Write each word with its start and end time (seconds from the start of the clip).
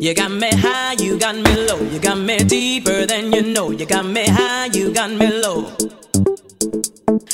You 0.00 0.14
got 0.14 0.30
me 0.30 0.48
high, 0.50 0.94
you 0.94 1.18
got 1.18 1.36
me 1.36 1.54
low. 1.68 1.78
You 1.78 2.00
got 2.00 2.16
me 2.16 2.38
deeper 2.38 3.04
than 3.04 3.34
you 3.34 3.42
know. 3.42 3.70
You 3.70 3.84
got 3.84 4.06
me 4.06 4.26
high, 4.26 4.70
you 4.72 4.94
got 4.94 5.10
me 5.10 5.28
low. 5.28 5.76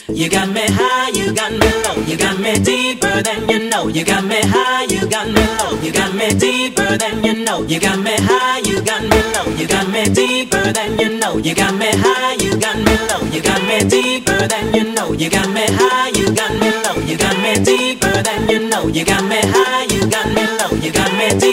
You 0.08 0.28
got 0.28 0.48
me 0.48 0.62
high, 0.66 1.10
you 1.10 1.32
got 1.32 1.52
me 1.52 1.70
low. 1.84 1.94
You 2.08 2.16
got 2.16 2.40
me 2.40 2.58
deeper 2.58 3.22
than 3.22 3.48
you 3.48 3.70
know. 3.70 3.86
You 3.86 4.04
got 4.04 4.24
me 4.24 4.40
high, 4.42 4.82
you 4.90 5.06
got 5.06 5.28
me 5.28 5.46
low. 5.58 5.78
You 5.80 5.92
got 5.92 6.12
me 6.16 6.34
deeper 6.34 6.98
than 6.98 7.22
you 7.22 7.44
know. 7.44 7.62
You 7.62 7.78
got 7.78 8.00
me 8.00 8.16
high, 8.18 8.58
you 8.58 8.82
got 8.82 9.02
me 9.02 9.22
low. 9.34 9.46
You 9.54 9.68
got 9.68 9.88
me 9.88 10.02
deeper 10.12 10.72
than 10.72 10.98
you 10.98 11.20
know. 11.20 11.38
You 11.38 11.54
got 11.54 11.72
me 11.72 11.86
high, 11.92 12.34
you 12.34 12.58
got 12.58 12.76
me 12.78 12.96
low. 13.06 13.22
You 13.30 13.42
got 13.42 13.62
me 13.62 13.78
deeper 13.88 14.48
than 14.48 14.74
you 14.74 14.92
know. 14.92 15.12
You 15.12 15.30
got 15.30 15.48
me 15.50 15.62
high, 15.70 16.08
you 16.18 16.34
got 16.34 16.52
me 16.58 16.70
low. 16.82 16.98
You 17.06 17.16
got 17.16 17.36
me 17.38 17.64
deeper 17.64 18.22
than 18.22 18.48
you 18.48 18.68
know. 18.68 18.88
You 18.88 19.04
got 19.04 19.22
me 19.22 19.38
high, 19.40 19.84
you 19.94 20.05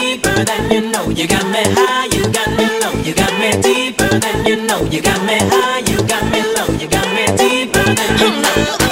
deeper 0.03 0.43
than 0.43 0.71
you 0.71 0.81
know. 0.91 1.09
You 1.09 1.27
got 1.27 1.45
me 1.53 1.63
high, 1.77 2.07
you 2.15 2.23
got 2.37 2.49
me 2.57 2.65
low. 2.81 2.93
You 3.07 3.13
got 3.15 3.33
me 3.39 3.49
deeper 3.61 4.19
than 4.19 4.45
you 4.45 4.55
know. 4.67 4.83
You 4.93 5.01
got 5.01 5.21
me 5.25 5.37
high, 5.39 5.79
you 5.89 5.97
got 6.11 6.23
me 6.31 6.41
low. 6.55 6.69
You 6.81 6.87
got 6.89 7.07
me 7.15 7.25
deeper 7.37 7.85
than 7.99 8.11
you 8.19 8.29
know. 8.41 8.82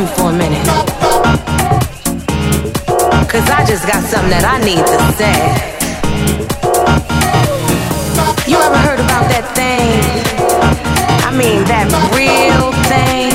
you 0.00 0.06
for 0.06 0.30
a 0.30 0.32
minute. 0.32 0.66
Cause 3.28 3.46
I 3.50 3.64
just 3.68 3.86
got 3.86 4.02
something 4.02 4.30
that 4.30 4.44
I 4.48 4.56
need 4.64 4.80
to 4.80 4.98
say. 5.20 5.36
You 8.50 8.56
ever 8.56 8.78
heard 8.78 9.00
about 9.00 9.28
that 9.28 9.44
thing? 9.54 10.00
I 11.28 11.30
mean, 11.36 11.64
that 11.68 11.86
real 12.16 12.72
thing? 12.88 13.32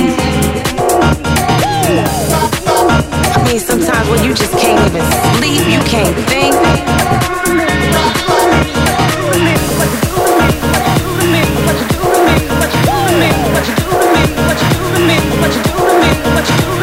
I 3.36 3.44
mean, 3.48 3.60
sometimes 3.60 4.10
when 4.10 4.24
you 4.24 4.34
just 4.34 4.54
can't 4.58 4.82
even 4.90 5.06
sleep, 5.38 5.62
you 5.70 5.82
can't 5.86 6.18
think. 6.26 7.85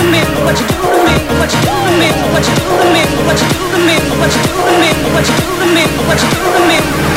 What 0.02 0.58
you 0.58 0.66
do 0.66 0.82
to 0.82 0.98
me, 1.04 1.14
what 1.38 1.52
you 1.54 1.60
do 1.62 1.70
to 1.70 1.92
me, 1.96 2.08
what 2.32 2.44
you 2.44 2.54
do 2.56 2.66
to 2.66 2.90
me, 2.90 3.02
what 3.24 3.38
you 3.38 3.46
do 3.54 3.70
to 3.70 3.78
me, 3.78 3.94
what 4.18 4.34
you 4.34 4.42
do 4.42 4.58
to 4.58 4.74
me, 4.82 4.90
what 5.14 5.28
you 5.28 5.34
do 5.36 5.52
to 5.60 5.66
me, 5.74 5.84
what 6.08 6.20
you 6.20 6.28
do 6.28 6.42
to 6.42 6.66
me. 6.66 7.11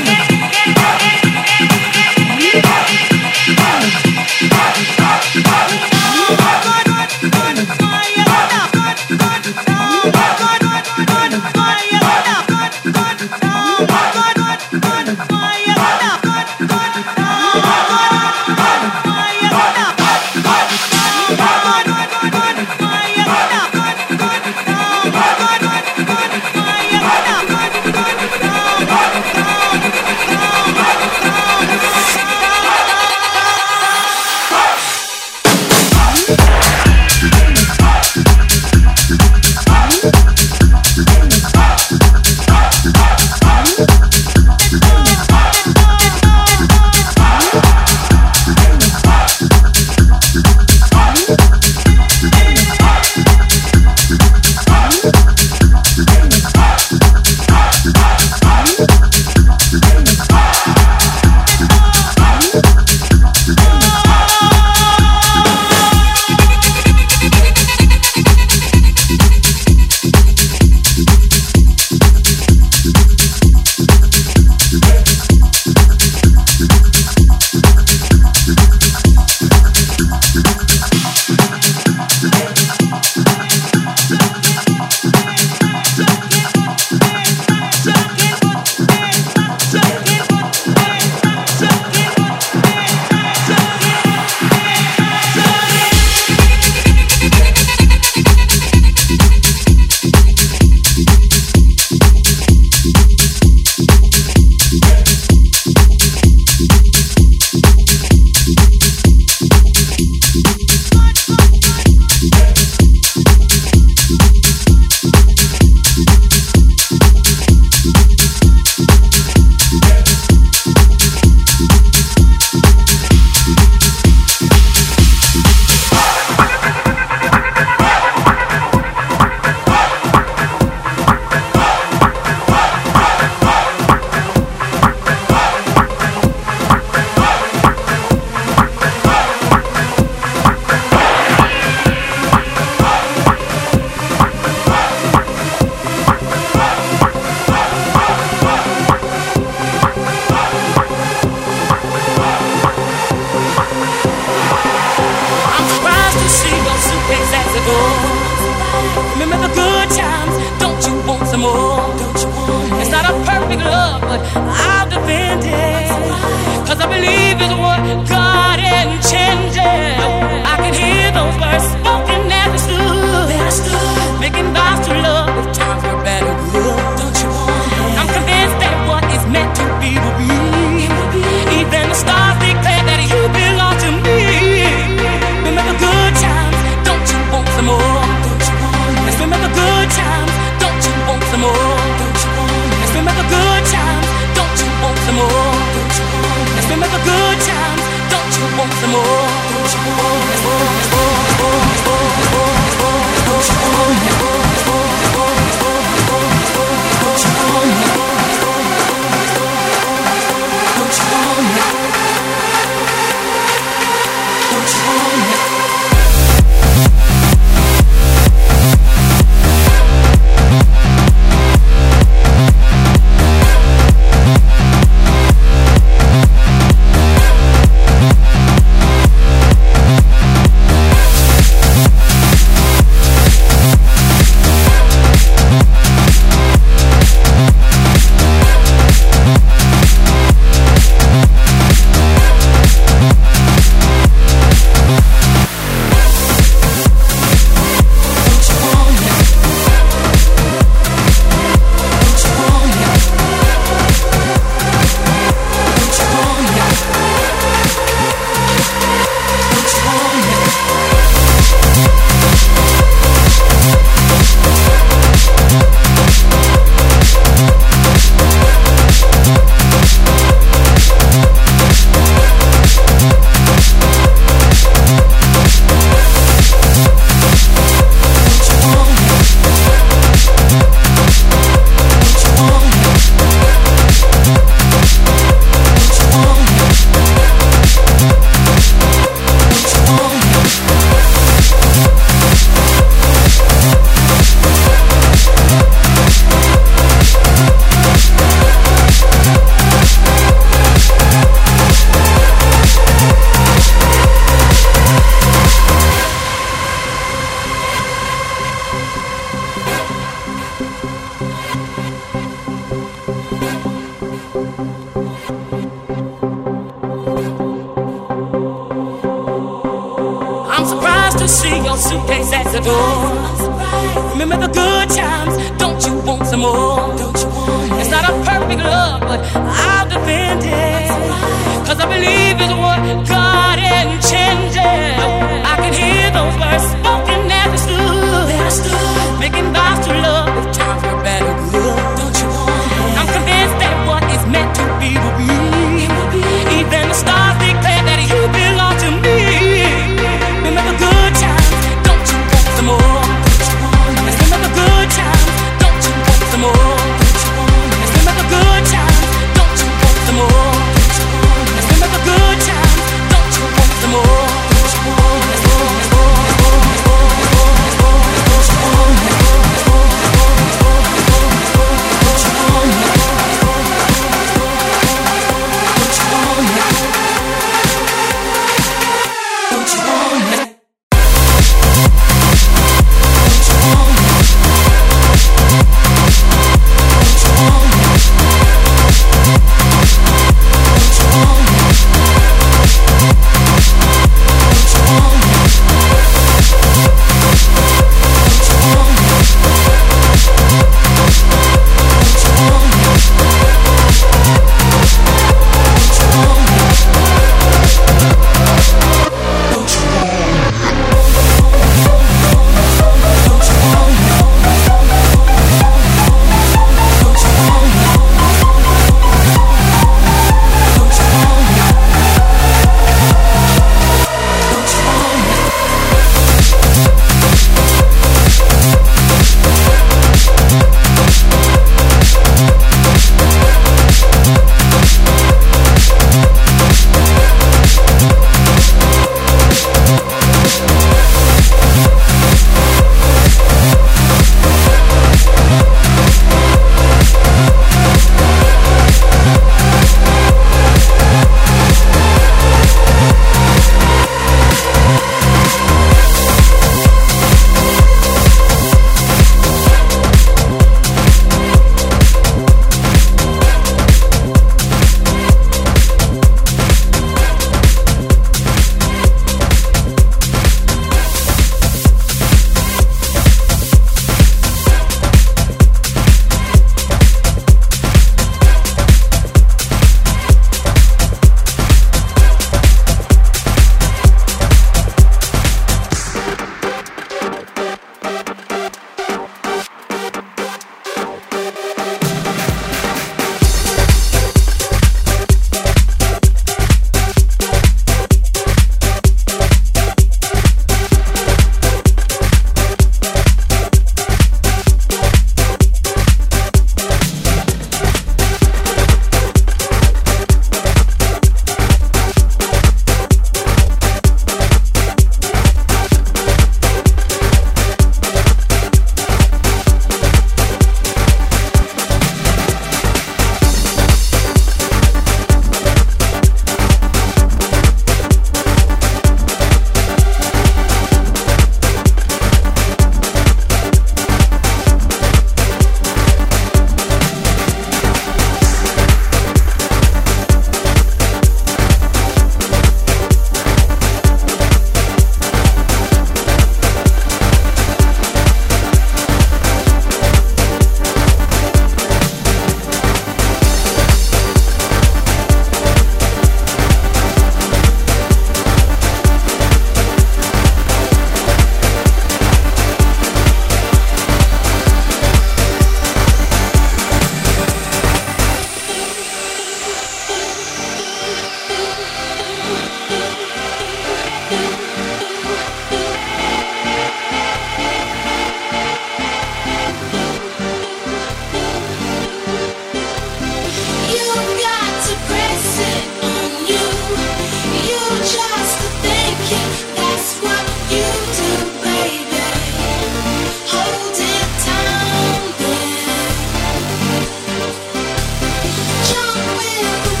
you. 599.61 600.00